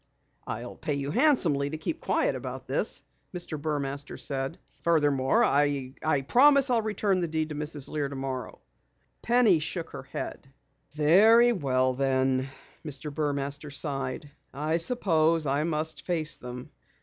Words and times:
"I'll 0.47 0.77
pay 0.77 0.95
you 0.95 1.11
handsomely 1.11 1.69
to 1.69 1.77
keep 1.77 2.01
quiet 2.01 2.35
about 2.35 2.65
this," 2.65 3.03
Mr. 3.37 3.61
Burmaster 3.61 4.17
said. 4.17 4.57
"Furthermore, 4.81 5.43
I'll 5.43 6.23
promise 6.23 6.65
to 6.65 6.81
return 6.81 7.19
the 7.19 7.27
deed 7.27 7.49
to 7.49 7.53
Mrs. 7.55 7.87
Lear 7.87 8.09
tomorrow." 8.09 8.59
Penny 9.21 9.59
shook 9.59 9.91
her 9.91 10.01
head. 10.01 10.51
"Very 10.95 11.53
well 11.53 11.93
then," 11.93 12.49
Mr. 12.83 13.13
Burmaster 13.13 13.69
sighed. 13.71 14.31
"I 14.51 14.77
suppose 14.77 15.45
I 15.45 15.65
must 15.65 16.01
face 16.03 16.35
them. 16.35 16.71